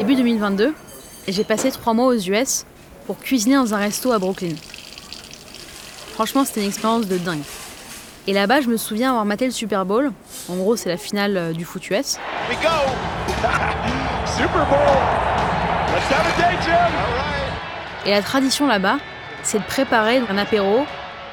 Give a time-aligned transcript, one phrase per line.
[0.00, 0.74] Début 2022,
[1.28, 2.66] j'ai passé trois mois aux US
[3.06, 4.56] pour cuisiner dans un resto à Brooklyn.
[6.14, 7.42] Franchement, c'était une expérience de dingue.
[8.26, 10.12] Et là-bas, je me souviens avoir maté le Super Bowl.
[10.48, 12.18] En gros, c'est la finale euh, du foot US.
[18.06, 18.98] Et la tradition là-bas,
[19.42, 20.84] c'est de préparer un apéro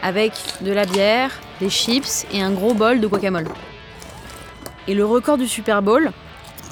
[0.02, 3.48] avec de la bière, des chips et un gros bol de guacamole.
[4.88, 6.12] Et le record du Super Bowl,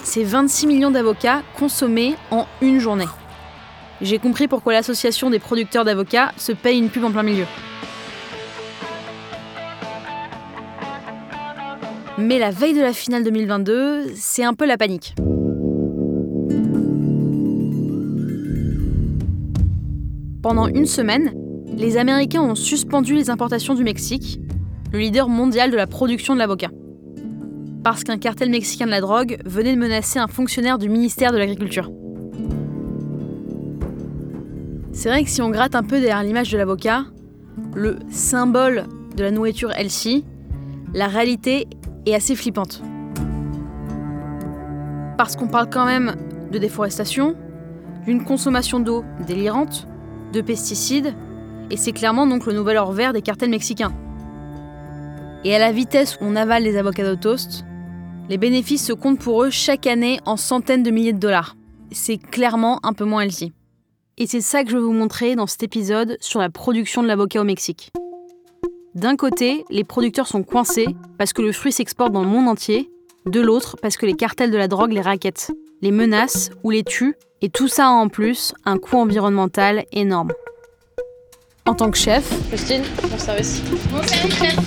[0.10, 3.06] c'est 26 millions d'avocats consommés en une journée.
[4.02, 7.46] J'ai compris pourquoi l'association des producteurs d'avocats se paye une pub en plein milieu.
[12.18, 15.14] Mais la veille de la finale 2022, c'est un peu la panique.
[20.42, 21.36] Pendant une semaine,
[21.78, 24.40] les Américains ont suspendu les importations du Mexique,
[24.92, 26.72] le leader mondial de la production de l'avocat.
[27.84, 31.38] Parce qu'un cartel mexicain de la drogue venait de menacer un fonctionnaire du ministère de
[31.38, 31.90] l'Agriculture.
[34.92, 37.06] C'est vrai que si on gratte un peu derrière l'image de l'avocat,
[37.74, 38.84] le symbole
[39.16, 40.26] de la nourriture healthy,
[40.94, 41.68] la réalité
[42.06, 42.82] est assez flippante.
[45.18, 46.16] Parce qu'on parle quand même
[46.52, 47.36] de déforestation,
[48.06, 49.88] d'une consommation d'eau délirante,
[50.34, 51.14] de pesticides,
[51.72, 53.94] et c'est clairement donc le nouvel or vert des cartels mexicains.
[55.46, 57.64] Et à la vitesse où on avale les avocats toast,
[58.30, 61.56] les bénéfices se comptent pour eux chaque année en centaines de milliers de dollars.
[61.92, 63.52] C'est clairement un peu moins healthy.
[64.18, 67.08] Et c'est ça que je vais vous montrer dans cet épisode sur la production de
[67.08, 67.92] l'avocat au Mexique.
[68.94, 72.92] D'un côté, les producteurs sont coincés parce que le fruit s'exporte dans le monde entier,
[73.26, 75.52] de l'autre parce que les cartels de la drogue les raquettent,
[75.82, 80.32] les menacent ou les tuent, et tout ça a en plus un coût environnemental énorme.
[81.70, 83.62] En tant que chef, Christine, bon service.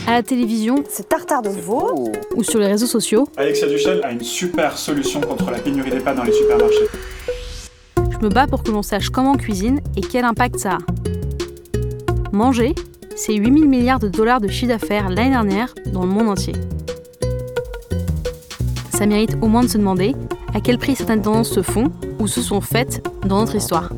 [0.06, 4.12] à la télévision Ce tartare de veau ou sur les réseaux sociaux, Alexia Duchel a
[4.12, 6.86] une super solution contre la pénurie des pâtes dans les supermarchés.
[7.96, 10.78] je me bats pour que l'on sache comment on cuisine et quel impact ça a.
[12.30, 12.72] Manger,
[13.16, 16.54] c'est 8000 milliards de dollars de chiffre d'affaires l'année dernière dans le monde entier.
[18.94, 20.14] Ça mérite au moins de se demander
[20.54, 21.90] à quel prix certaines tendances se font
[22.20, 23.90] ou se sont faites dans notre histoire.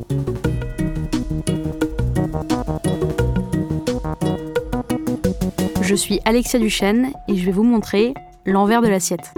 [5.86, 8.14] Je suis Alexia Duchesne et je vais vous montrer
[8.46, 9.34] l'envers de l'assiette.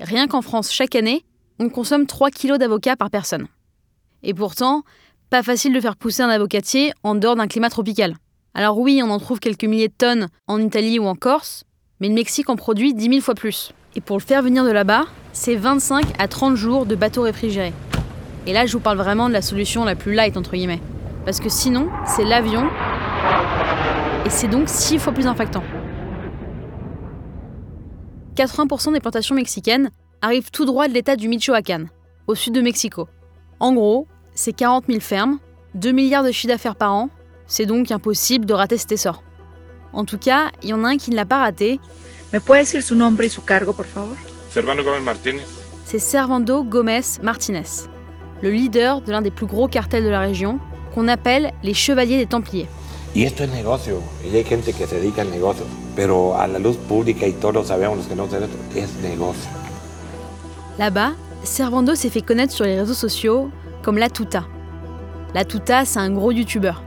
[0.00, 1.24] Rien qu'en France, chaque année,
[1.58, 3.46] on consomme 3 kilos d'avocats par personne.
[4.22, 4.82] Et pourtant,
[5.30, 8.16] pas facile de faire pousser un avocatier en dehors d'un climat tropical.
[8.52, 11.64] Alors oui, on en trouve quelques milliers de tonnes en Italie ou en Corse,
[12.00, 13.72] mais le Mexique en produit 10 000 fois plus.
[13.96, 17.72] Et pour le faire venir de là-bas, c'est 25 à 30 jours de bateau réfrigéré.
[18.46, 20.80] Et là, je vous parle vraiment de la solution la plus light, entre guillemets.
[21.24, 22.68] Parce que sinon, c'est l'avion,
[24.26, 25.62] et c'est donc 6 fois plus impactant.
[28.36, 29.90] 80% des plantations mexicaines
[30.20, 31.88] arrivent tout droit de l'état du Michoacán,
[32.26, 33.08] au sud de Mexico.
[33.60, 35.38] En gros, c'est 40 000 fermes,
[35.74, 37.10] 2 milliards de chiffre d'affaires par an,
[37.46, 39.22] c'est donc impossible de rater cet essor.
[39.92, 41.78] En tout cas, il y en a un qui ne l'a pas raté,
[42.32, 44.16] ¿Me puede decir su nombre y su cargo, por favor?
[44.50, 45.44] Servando Gómez Martínez.
[45.84, 47.86] c'est Servando Gomez Martinez,
[48.44, 50.58] le leader de l'un des plus gros cartels de la région,
[50.94, 52.68] qu'on appelle les Chevaliers des Templiers.
[53.14, 55.64] Y esto es negocio, y hay gente que se dedica al negocio,
[55.96, 59.48] pero a la luz pública y todos sabemos los que no sabemos, es negocio.
[60.78, 61.12] Là-bas,
[61.42, 63.50] Servando s'est fait connaître sur les réseaux sociaux
[63.82, 64.44] comme La Tuta.
[65.32, 66.82] La Tuta, c'est un gros youtubeur.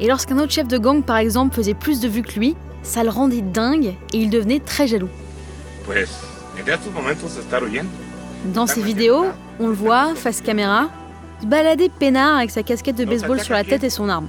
[0.00, 3.04] Et lorsqu'un autre chef de gang, par exemple, faisait plus de vues que lui, ça
[3.04, 5.08] le rendait dingue et il devenait très jaloux.
[5.86, 6.10] Pues
[6.60, 7.90] en estos momentos estar huyendo.
[8.52, 9.26] Dans ses vidéos,
[9.60, 10.88] on le voit, face caméra,
[11.40, 14.28] se balader peinard avec sa casquette de baseball sur la tête et son arme.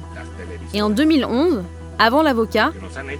[0.73, 1.63] Et en 2011,
[1.97, 2.71] avant l'avocat,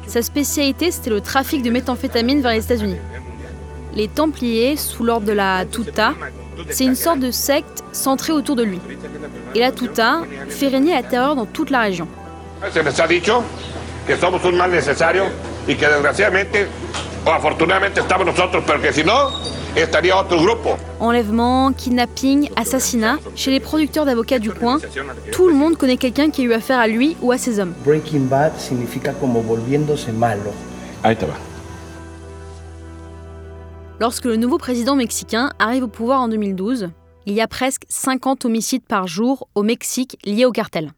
[0.07, 2.97] sa spécialité c'était le trafic de méthamphétamine vers les États-Unis.
[3.94, 6.13] Les Templiers, sous l'ordre de la Tuta,
[6.69, 8.79] c'est une sorte de secte centrée autour de lui.
[9.55, 12.07] Et la Tuta fait régner la terreur dans toute la région.
[21.00, 24.79] Enlèvement, kidnapping, assassinat, chez les producteurs d'avocats du coin,
[25.32, 27.73] tout le monde connaît quelqu'un qui a eu affaire à lui ou à ses hommes.
[27.85, 30.52] Breaking Bad significa como volviéndose malo.
[31.03, 31.35] Ahí te va.
[34.02, 36.90] Lorsque le nouveau président mexicain arrive au pouvoir en 2012,
[37.26, 40.91] il y a presque 50 homicides par jour au Mexique liés au cartel.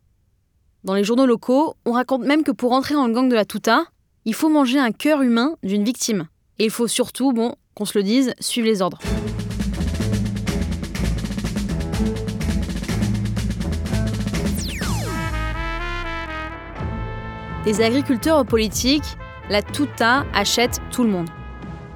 [0.84, 3.46] Dans les journaux locaux, on raconte même que pour entrer dans le gang de la
[3.46, 3.84] Tuta,
[4.26, 6.28] il faut manger un cœur humain d'une victime.
[6.60, 9.00] Et il faut surtout, bon, qu'on se le dise, suivre les ordres.
[17.66, 19.18] Des agriculteurs aux politiques,
[19.50, 21.30] la Tuta achète tout le monde.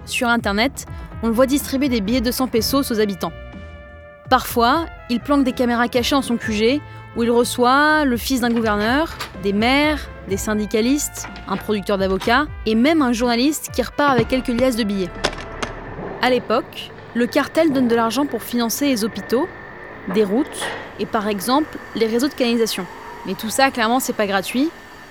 [0.06, 0.85] Sur Internet,
[1.24, 3.33] on le voit distribuer des billets de 100 pesos aux habitants.
[4.30, 6.81] Parfois, il planque des caméras cachées en son QG
[7.15, 10.00] où il reçoit le fils d'un gouverneur, des maires,
[10.30, 14.83] des syndicalistes, un producteur d'avocats et même un journaliste qui repart avec quelques liasses de
[14.83, 15.09] billets.
[16.21, 19.47] À l'époque, le cartel donne de l'argent pour financer les hôpitaux,
[20.13, 20.65] des routes
[20.99, 22.85] et par exemple les réseaux de canalisation.
[23.25, 24.69] Mais tout ça, clairement, c'est pas gratuit.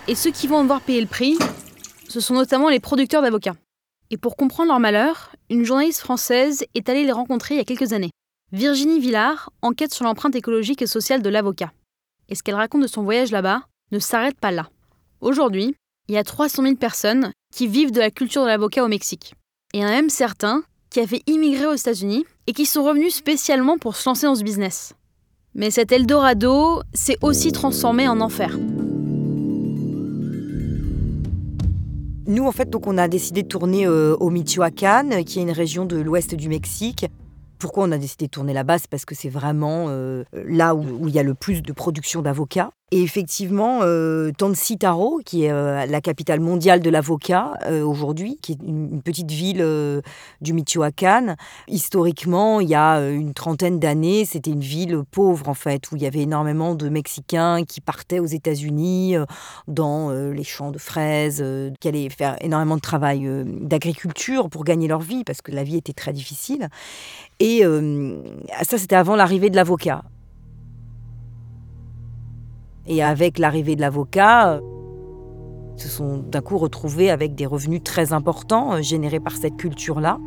[0.08, 1.38] Et ceux qui vont devoir payer le prix,
[2.08, 3.56] ce sont notamment les producteurs d'avocats.
[4.10, 7.64] Et pour comprendre leur malheur, une journaliste française est allée les rencontrer il y a
[7.64, 8.10] quelques années.
[8.52, 11.72] Virginie Villard enquête sur l'empreinte écologique et sociale de l'avocat.
[12.28, 13.62] Et ce qu'elle raconte de son voyage là-bas
[13.92, 14.68] ne s'arrête pas là.
[15.20, 15.74] Aujourd'hui,
[16.08, 19.34] il y a 300 000 personnes qui vivent de la culture de l'avocat au Mexique.
[19.72, 20.62] Et il y en même certains
[20.96, 24.42] qui avaient immigré aux États-Unis et qui sont revenus spécialement pour se lancer dans ce
[24.42, 24.94] business.
[25.54, 28.56] Mais cet Eldorado s'est aussi transformé en enfer.
[32.26, 35.50] Nous, en fait, donc, on a décidé de tourner euh, au Michoacán, qui est une
[35.50, 37.04] région de l'ouest du Mexique.
[37.58, 38.78] Pourquoi on a décidé de tourner là-bas?
[38.78, 42.22] C'est parce que c'est vraiment euh, là où, il y a le plus de production
[42.22, 42.70] d'avocats.
[42.92, 48.52] Et effectivement, euh, Tancitaro, qui est euh, la capitale mondiale de l'avocat euh, aujourd'hui, qui
[48.52, 50.02] est une, petite ville
[50.40, 51.34] du Michoacán,
[51.66, 56.02] historiquement, il y a une trentaine d'années, c'était une ville pauvre en fait, où il
[56.02, 59.16] y avait énormément de Mexicains qui partaient aux États-Unis
[59.66, 61.44] dans les champs de fraises,
[61.80, 65.76] qui allaient faire énormément de travail d'agriculture pour gagner leur vie, parce que la vie
[65.76, 66.68] était très difficile.
[67.40, 67.62] Et
[68.62, 70.02] ça, c'était avant l'arrivée de l'avocat.
[72.86, 74.60] Et avec l'arrivée de l'avocat,
[75.76, 79.56] ils se sont d'un coup retrouvés avec des revenus très importants euh, générés par cette
[79.56, 80.18] culture-là.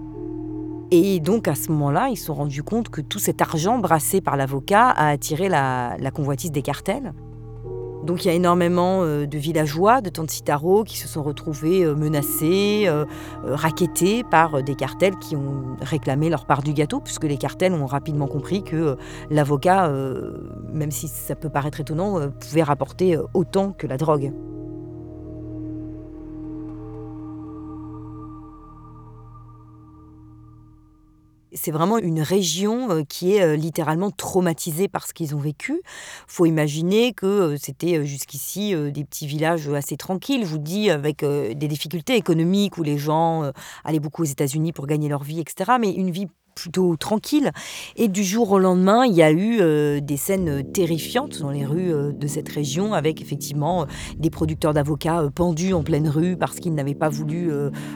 [0.91, 4.21] Et donc à ce moment-là, ils se sont rendus compte que tout cet argent brassé
[4.21, 7.13] par l'avocat a attiré la convoitise des cartels.
[8.09, 11.93] Donc il y a énormément euh, de villageois de Tancitaro qui se sont retrouvés euh,
[11.93, 13.05] menacés, euh,
[13.43, 17.85] raquettés par des cartels qui ont réclamé leur part du gâteau, puisque les cartels ont
[17.85, 18.97] rapidement compris que
[19.29, 19.91] l'avocat,
[20.73, 24.31] même si ça peut paraître étonnant, pouvait rapporter autant que la drogue.
[31.59, 35.81] C'est vraiment une région euh, qui est euh, littéralement traumatisée par ce qu'ils ont vécu.
[36.27, 41.23] faut imaginer que euh, c'était jusqu'ici des petits villages assez tranquilles, je vous dis, avec
[41.23, 43.51] des difficultés économiques où les gens
[43.83, 45.71] allaient beaucoup aux États-Unis pour gagner leur vie, etc.
[45.79, 46.27] Mais une vie
[46.59, 47.51] plutôt tranquille.
[47.95, 51.65] Et du jour au lendemain, il y a eu euh, des scènes terrifiantes dans les
[51.65, 53.85] rues euh, de cette région, avec effectivement euh,
[54.17, 57.51] des producteurs d'avocats pendus en pleine rue parce qu'ils n'avaient pas voulu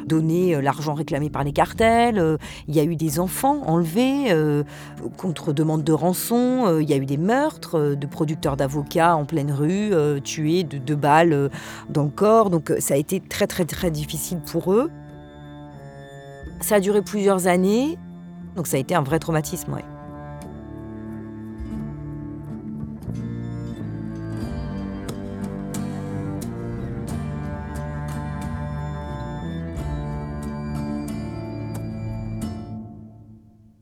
[0.07, 2.37] donner l'argent réclamé par les cartels.
[2.67, 4.33] il y a eu des enfants enlevés
[5.17, 6.79] contre demande de rançon.
[6.79, 9.91] il y a eu des meurtres de producteurs d'avocats en pleine rue,
[10.23, 11.49] tués de deux balles
[11.89, 12.49] dans le corps.
[12.49, 14.89] Donc ça a été très très très difficile pour eux.
[16.61, 17.97] Ça a duré plusieurs années.
[18.55, 19.83] Donc ça a été un vrai traumatisme, ouais.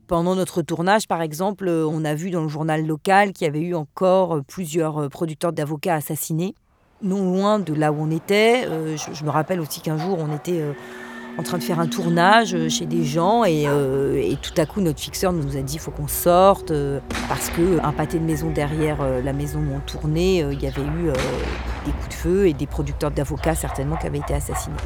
[0.06, 3.62] Pendant notre tournage, par exemple, on a vu dans le journal local qu'il y avait
[3.62, 6.54] eu encore plusieurs producteurs d'avocats assassinés,
[7.02, 8.64] non loin de là où on était.
[8.66, 10.72] Euh, je, me rappelle aussi qu'un jour, on était euh,
[11.38, 14.80] en train de faire un tournage euh, chez des gens euh, et, tout à coup
[14.80, 18.50] notre fixeur nous a dit faut qu'on sorte euh, parce que un pâté de maison
[18.50, 21.10] derrière la maison où on tournait, il y avait eu
[21.84, 24.76] des coups de feu et des producteurs d'avocats certainement qui avaient été assassinés.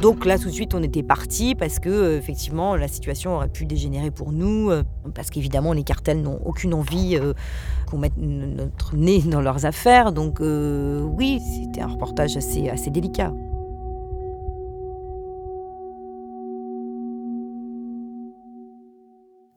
[0.00, 3.66] Donc là, tout de suite, on était parti parce que effectivement, la situation aurait pu
[3.66, 4.70] dégénérer pour nous,
[5.14, 7.18] parce qu'évidemment, les cartels n'ont aucune envie
[7.90, 10.12] qu'on mette notre nez dans leurs affaires.
[10.12, 13.34] Donc oui, c'était un reportage assez, assez délicat.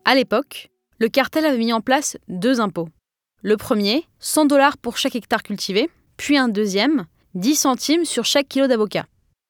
[0.05, 0.69] À l'époque,
[0.99, 2.89] le cartel avait mis en place deux impôts.
[3.41, 8.49] Le premier, 100 dollars pour chaque hectare cultivé, puis un deuxième, 10 centimes sur chaque
[8.49, 9.05] kilo d'avocat.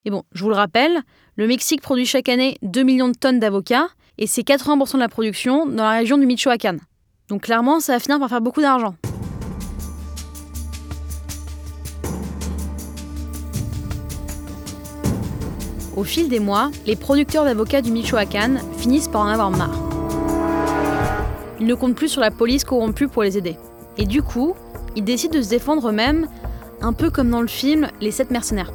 [0.06, 1.02] Et bon, je vous le rappelle,
[1.38, 5.08] le Mexique produit chaque année 2 millions de tonnes d'avocats et c'est 80% de la
[5.08, 6.80] production dans la région du Michoacán.
[7.30, 8.96] Donc clairement, ça va finir par faire beaucoup d'argent.
[15.96, 19.80] Au fil des mois, les producteurs d'avocats du Michoacán finissent par en avoir marre.
[21.62, 23.56] Ils ne comptent plus sur la police corrompue pour les aider.
[23.98, 24.54] Et du coup,
[24.98, 26.28] ils décident de se défendre eux-mêmes,
[26.82, 28.74] un peu comme dans le film Les Sept Mercenaires.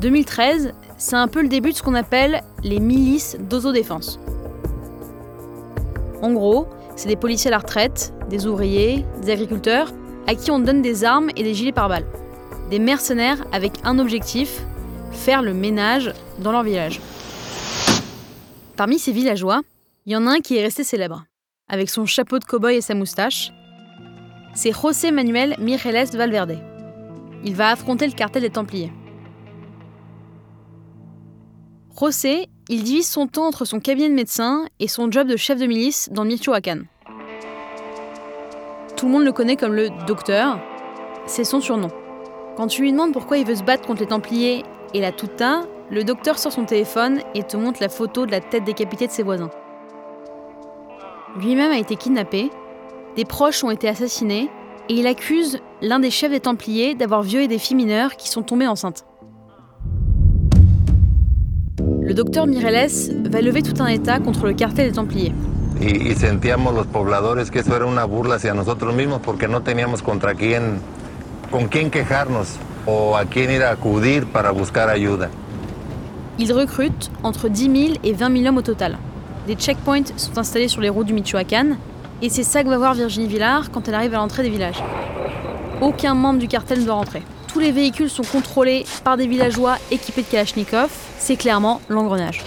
[0.00, 4.18] 2013, c'est un peu le début de ce qu'on appelle les milices d'autodéfense.
[6.22, 6.66] En gros,
[6.96, 9.92] c'est des policiers à la retraite, des ouvriers, des agriculteurs,
[10.26, 12.06] à qui on donne des armes et des gilets pare-balles.
[12.70, 14.62] Des mercenaires avec un objectif,
[15.12, 17.00] faire le ménage dans leur village.
[18.76, 19.60] Parmi ces villageois,
[20.06, 21.24] il y en a un qui est resté célèbre,
[21.68, 23.52] avec son chapeau de cow-boy et sa moustache.
[24.54, 26.58] C'est José Manuel Mireles Valverde.
[27.44, 28.92] Il va affronter le cartel des Templiers.
[31.98, 35.58] José, il divise son temps entre son cabinet de médecin et son job de chef
[35.58, 36.84] de milice dans Michoacán.
[38.96, 40.58] Tout le monde le connaît comme le docteur,
[41.26, 41.88] c'est son surnom.
[42.56, 45.62] Quand tu lui demandes pourquoi il veut se battre contre les Templiers et la Tuta,
[45.90, 49.12] le docteur sort son téléphone et te montre la photo de la tête décapitée de
[49.12, 49.50] ses voisins.
[51.36, 52.50] Lui-même a été kidnappé,
[53.16, 54.48] des proches ont été assassinés
[54.88, 58.42] et il accuse l'un des chefs des Templiers d'avoir violé des filles mineures qui sont
[58.42, 59.04] tombées enceintes.
[62.10, 62.90] Le docteur Mireles
[63.32, 65.32] va lever tout un État contre le cartel des Templiers.
[65.80, 69.60] y, y sentíamos los pobladores que eso era una burla hacia nosotros mismos porque no
[69.62, 70.80] teníamos contra quién,
[71.52, 75.30] con quién quejarnos o a quién ir a acudir para buscar ayuda.
[76.36, 78.98] Il recrute entre 10 000 et 20 000 hommes au total.
[79.46, 81.76] Des checkpoints sont installés sur les routes du Michoacán,
[82.22, 84.82] et c'est ça que va voir Virginie Villard quand elle arrive à l'entrée des villages.
[85.80, 87.22] Aucun membre du cartel ne doit rentrer.
[87.52, 90.88] Tous les véhicules sont contrôlés par des villageois équipés de Kalachnikov.
[91.18, 92.44] C'est clairement l'engrenage.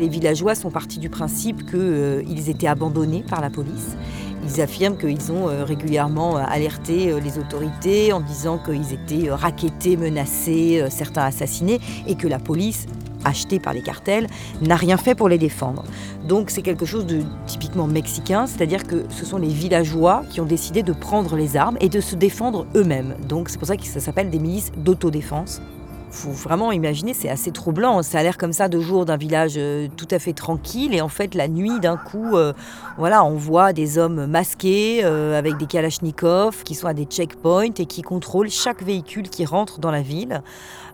[0.00, 3.96] Les villageois sont partis du principe qu'ils étaient abandonnés par la police.
[4.42, 9.36] Ils affirment qu'ils ont euh, régulièrement alerté euh, les autorités en disant qu'ils étaient euh,
[9.36, 12.86] rackettés, menacés, certains assassinés, et que la police,
[13.24, 14.26] achetée par les cartels,
[14.60, 15.84] n'a rien fait pour les défendre.
[16.26, 20.46] Donc c'est quelque chose de typiquement mexicain, c'est-à-dire que ce sont les villageois qui ont
[20.46, 23.14] décidé de prendre les armes et de se défendre eux-mêmes.
[23.28, 25.60] Donc c'est pour ça que ça s'appelle des milices d'autodéfense
[26.10, 28.02] faut vraiment imaginer, c'est assez troublant.
[28.02, 31.00] Ça a l'air comme ça de jour d'un village euh, tout à fait tranquille et
[31.00, 32.52] en fait la nuit d'un coup, euh,
[32.98, 37.74] voilà, on voit des hommes masqués euh, avec des kalachnikovs qui sont à des checkpoints
[37.78, 40.42] et qui contrôlent chaque véhicule qui rentre dans la ville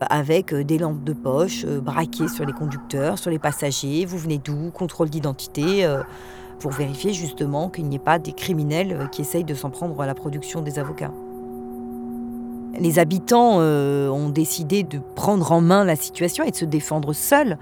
[0.00, 4.04] avec des lampes de poche braquées sur les conducteurs, sur les passagers.
[4.04, 4.70] Vous venez d'où?
[4.70, 5.88] Contrôle d'identité
[6.60, 10.06] pour vérifier justement qu'il n'y ait pas des criminels qui essayent de s'en prendre à
[10.06, 11.12] la production des avocats.
[12.78, 17.12] Les habitants euh, ont décidé de prendre en main la situation et de se défendre
[17.12, 17.58] seuls,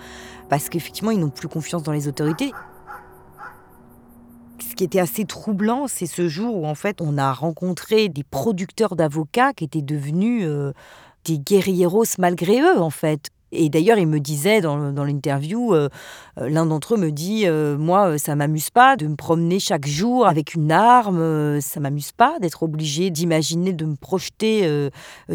[0.49, 2.53] parce qu'effectivement, ils n'ont plus confiance dans les autorités.
[4.61, 8.25] Ce qui était assez troublant, c'est ce jour où en fait on a rencontré des
[8.25, 10.73] producteurs d'avocats qui étaient devenus euh,
[11.25, 13.31] des guerrieros malgré eux en fait.
[13.55, 15.89] Et d'ailleurs, il me disait dans, dans l'interview, euh,
[16.39, 19.87] euh, l'un d'entre eux me dit euh, Moi, ça m'amuse pas de me promener chaque
[19.87, 24.69] jour avec une arme, ça m'amuse pas d'être obligé d'imaginer de me projeter,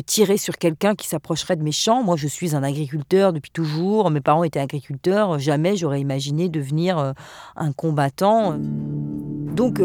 [0.06, 2.04] tirer sur quelqu'un qui s'approcherait de mes champs.
[2.04, 7.14] Moi, je suis un agriculteur depuis toujours, mes parents étaient agriculteurs, jamais j'aurais imaginé devenir
[7.56, 8.58] un combattant.
[8.60, 9.82] Donc,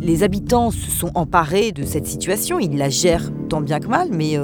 [0.00, 4.08] les habitants se sont emparés de cette situation, ils la gèrent tant bien que mal,
[4.10, 4.36] mais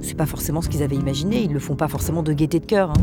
[0.00, 2.66] c'est pas forcément ce qu'ils avaient imaginé, ils le font pas forcément de gaieté de
[2.66, 2.90] cœur.
[2.90, 3.02] hein.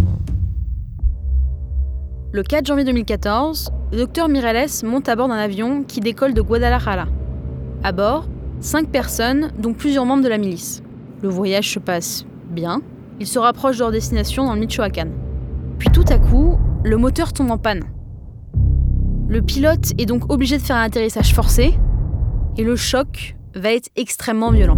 [2.34, 6.42] Le 4 janvier 2014, le docteur Mireles monte à bord d'un avion qui décolle de
[6.42, 7.08] Guadalajara.
[7.84, 8.28] À bord,
[8.60, 10.84] cinq personnes, dont plusieurs membres de la milice.
[11.22, 12.82] Le voyage se passe bien.
[13.20, 15.10] Ils se rapprochent de leur destination dans le Michoacán.
[15.80, 17.84] Puis tout à coup, le moteur tombe en panne.
[19.30, 21.74] Le pilote est donc obligé de faire un atterrissage forcé
[22.58, 24.78] et le choc va être extrêmement violent.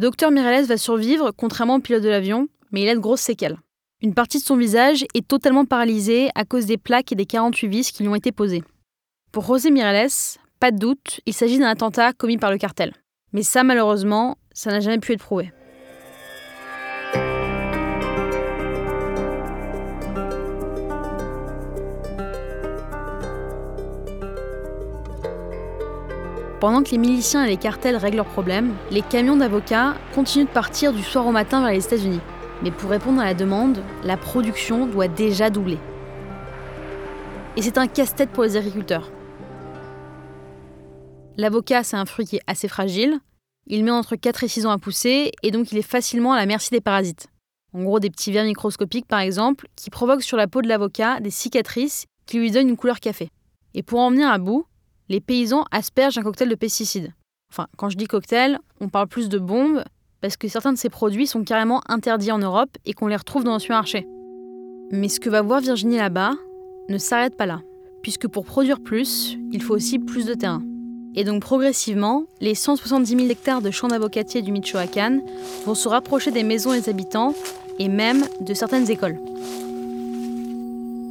[0.00, 3.20] Le docteur Mireles va survivre, contrairement au pilote de l'avion, mais il a de grosses
[3.20, 3.58] séquelles.
[4.00, 7.68] Une partie de son visage est totalement paralysée à cause des plaques et des 48
[7.68, 8.62] vis qui lui ont été posées.
[9.30, 10.08] Pour José Mireles,
[10.58, 12.94] pas de doute, il s'agit d'un attentat commis par le cartel.
[13.34, 15.52] Mais ça, malheureusement, ça n'a jamais pu être prouvé.
[26.60, 30.50] Pendant que les miliciens et les cartels règlent leurs problèmes, les camions d'avocats continuent de
[30.50, 32.20] partir du soir au matin vers les États-Unis.
[32.62, 35.78] Mais pour répondre à la demande, la production doit déjà doubler.
[37.56, 39.10] Et c'est un casse-tête pour les agriculteurs.
[41.38, 43.20] L'avocat, c'est un fruit qui est assez fragile.
[43.66, 46.36] Il met entre 4 et 6 ans à pousser et donc il est facilement à
[46.36, 47.28] la merci des parasites.
[47.72, 51.20] En gros, des petits vers microscopiques par exemple, qui provoquent sur la peau de l'avocat
[51.20, 53.30] des cicatrices qui lui donnent une couleur café.
[53.72, 54.66] Et pour en venir à bout,
[55.10, 57.12] les paysans aspergent un cocktail de pesticides.
[57.52, 59.82] Enfin, quand je dis cocktail, on parle plus de bombes,
[60.20, 63.42] parce que certains de ces produits sont carrément interdits en Europe et qu'on les retrouve
[63.42, 64.06] dans un supermarché.
[64.92, 66.34] Mais ce que va voir Virginie là-bas
[66.88, 67.60] ne s'arrête pas là,
[68.02, 70.62] puisque pour produire plus, il faut aussi plus de terrain.
[71.16, 75.22] Et donc progressivement, les 170 000 hectares de champs d'avocatiers du Michoacán
[75.66, 77.34] vont se rapprocher des maisons des habitants
[77.80, 79.18] et même de certaines écoles.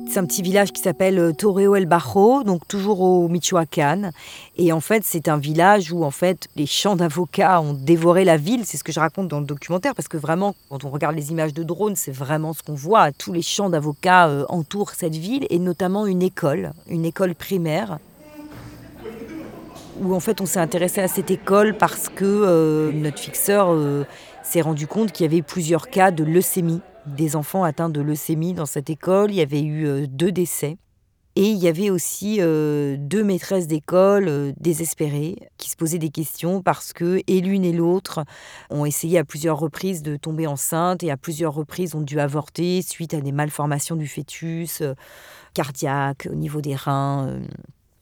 [0.09, 4.09] C'est un petit village qui s'appelle euh, Torreo el Bajo, donc toujours au Michoacán.
[4.57, 8.35] Et en fait, c'est un village où en fait les champs d'avocats ont dévoré la
[8.35, 8.65] ville.
[8.65, 11.29] C'est ce que je raconte dans le documentaire, parce que vraiment, quand on regarde les
[11.29, 13.11] images de drone, c'est vraiment ce qu'on voit.
[13.11, 17.99] Tous les champs d'avocats euh, entourent cette ville, et notamment une école, une école primaire
[20.01, 23.77] où en fait on s'est intéressé à cette école parce que euh, notre fixeur
[24.43, 26.81] s'est rendu compte qu'il y avait plusieurs cas de leucémie
[27.15, 29.31] des enfants atteints de leucémie dans cette école.
[29.31, 30.77] Il y avait eu euh, deux décès.
[31.35, 36.09] Et il y avait aussi euh, deux maîtresses d'école euh, désespérées qui se posaient des
[36.09, 38.25] questions parce que et l'une et l'autre
[38.69, 42.81] ont essayé à plusieurs reprises de tomber enceinte et à plusieurs reprises ont dû avorter
[42.81, 44.81] suite à des malformations du fœtus
[45.53, 47.39] cardiaque au niveau des reins.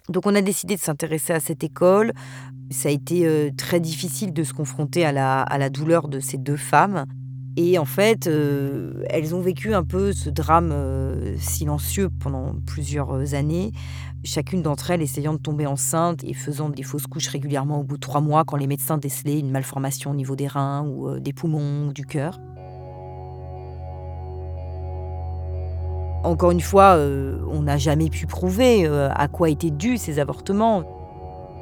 [0.10, 2.14] Donc on a décidé de s'intéresser à cette école.
[2.72, 7.06] Ça a été très difficile de se confronter à la douleur de ces deux femmes.
[7.60, 13.16] Et en fait, euh, elles ont vécu un peu ce drame euh, silencieux pendant plusieurs
[13.16, 13.72] euh, années,
[14.24, 17.96] chacune d'entre elles essayant de tomber enceinte et faisant des fausses couches régulièrement au bout
[17.96, 21.34] de trois mois quand les médecins décelaient une malformation au niveau des reins ou des
[21.34, 22.40] poumons ou du cœur.
[26.24, 26.98] Encore une fois,
[27.50, 30.84] on n'a jamais pu prouver à quoi étaient dus ces avortements.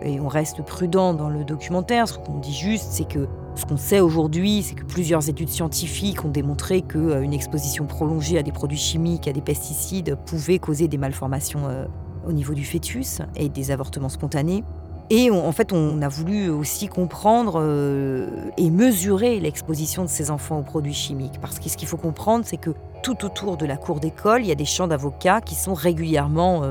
[0.01, 2.07] Et on reste prudent dans le documentaire.
[2.07, 6.25] Ce qu'on dit juste, c'est que ce qu'on sait aujourd'hui, c'est que plusieurs études scientifiques
[6.25, 10.87] ont démontré qu'une euh, exposition prolongée à des produits chimiques, à des pesticides, pouvait causer
[10.89, 11.85] des malformations euh,
[12.27, 14.63] au niveau du fœtus et des avortements spontanés.
[15.09, 20.59] Et en fait, on a voulu aussi comprendre euh, et mesurer l'exposition de ces enfants
[20.59, 21.39] aux produits chimiques.
[21.39, 22.71] Parce que ce qu'il faut comprendre, c'est que
[23.03, 26.63] tout autour de la cour d'école, il y a des champs d'avocats qui sont régulièrement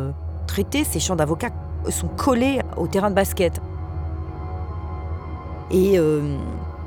[0.49, 0.83] traités.
[0.83, 1.51] Ces champs d'avocats
[1.91, 3.61] sont collés au terrain de basket.
[5.71, 5.97] Et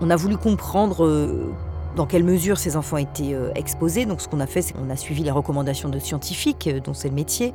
[0.01, 1.53] on a voulu comprendre euh,
[1.95, 4.05] dans quelle mesure ces enfants étaient euh, exposés.
[4.05, 6.93] Donc ce qu'on a fait, c'est qu'on a suivi les recommandations de scientifiques, euh, dont
[6.93, 7.53] c'est le métier,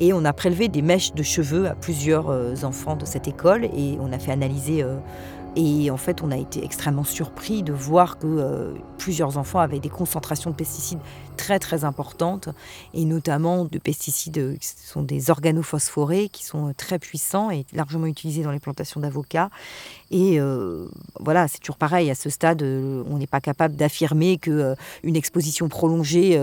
[0.00, 3.98] et on a prélevé des mèches de cheveux à plusieurs enfants de cette école, et
[4.00, 4.84] on a fait analyser
[5.54, 9.80] et en fait, on a été extrêmement surpris de voir que euh, plusieurs enfants avaient
[9.80, 11.00] des concentrations de pesticides
[11.36, 12.48] très très importantes,
[12.94, 17.66] et notamment de pesticides euh, qui sont des organophosphorés, qui sont euh, très puissants et
[17.74, 19.50] largement utilisés dans les plantations d'avocats.
[20.10, 20.38] Et
[21.20, 25.70] voilà, c'est toujours pareil, à ce stade, on n'est pas capable d'affirmer qu'une une exposition
[25.70, 26.38] prolongée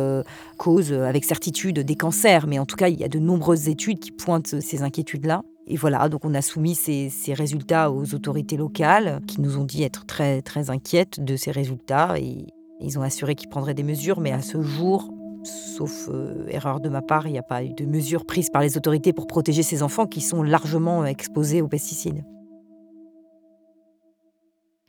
[0.57, 3.99] cause avec certitude des cancers, mais en tout cas, il y a de nombreuses études
[3.99, 5.43] qui pointent ces inquiétudes-là.
[5.71, 9.83] Et voilà, donc on a soumis ces, résultats aux autorités locales qui nous ont dit
[9.83, 12.15] être très, très inquiètes de ces résultats.
[12.17, 12.47] Et
[12.81, 16.89] ils ont assuré qu'ils prendraient des mesures, mais à ce jour, sauf euh, erreur de
[16.89, 19.61] ma part, il n'y a pas eu de mesures prises par les autorités pour protéger
[19.61, 22.25] ces enfants qui sont largement exposés aux pesticides.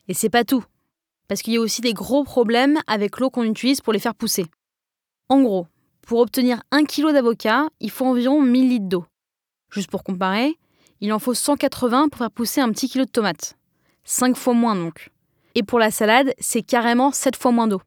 [0.08, 0.64] Et c'est pas tout,
[1.28, 4.14] parce qu'il y a aussi des gros problèmes avec l'eau qu'on utilise pour les faire
[4.14, 4.46] pousser.
[5.28, 5.66] En gros,
[6.00, 9.04] pour obtenir un kilo d'avocat, il faut environ 1000 litres d'eau.
[9.70, 10.56] Juste pour comparer,
[11.00, 13.56] il en faut 180 pour faire pousser un petit kilo de tomates.
[14.04, 15.10] 5 fois moins donc.
[15.54, 17.80] Et pour la salade, c'est carrément 7 fois moins d'eau.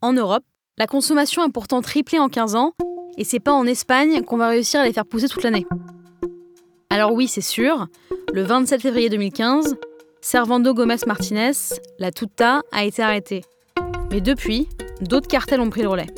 [0.00, 0.44] En Europe,
[0.78, 2.72] la consommation a pourtant triplé en 15 ans,
[3.18, 5.66] et c'est pas en Espagne qu'on va réussir à les faire pousser toute l'année.
[6.88, 7.86] Alors oui, c'est sûr,
[8.32, 9.76] le 27 février 2015,
[10.20, 11.52] Servando Gomez Martinez,
[11.98, 13.44] la Tuta, a été arrêté.
[14.10, 14.68] Mais depuis,
[15.00, 16.08] d'autres cartels ont pris le relais.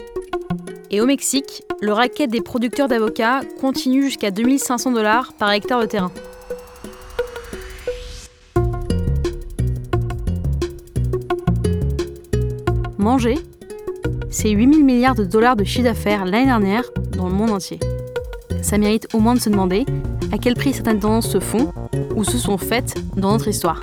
[0.90, 5.86] Et au Mexique, le racket des producteurs d'avocats continue jusqu'à 2500 dollars par hectare de
[5.86, 6.12] terrain.
[12.98, 13.34] Manger,
[14.30, 16.84] c'est 8000 milliards de dollars de chiffre d'affaires l'année dernière
[17.16, 17.80] dans le monde entier.
[18.62, 19.84] Ça mérite au moins de se demander
[20.30, 21.72] à quel prix certaines tendances se font
[22.14, 23.80] ou se sont faites dans notre histoire.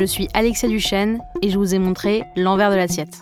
[0.00, 3.20] Je suis Alexia Duchesne et je vous ai montré l'envers de l'assiette.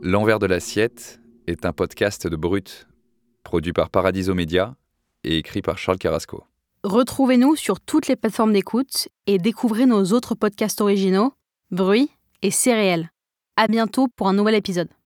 [0.00, 2.86] L'envers de l'assiette est un podcast de Brut,
[3.42, 4.76] produit par Paradiso Media
[5.24, 6.44] et écrit par Charles Carrasco.
[6.84, 11.32] Retrouvez-nous sur toutes les plateformes d'écoute et découvrez nos autres podcasts originaux,
[11.72, 13.10] Bruit et réel.
[13.56, 14.90] À bientôt pour un nouvel épisode.